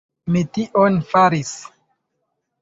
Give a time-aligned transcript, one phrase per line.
[0.35, 1.53] Mi tion faris!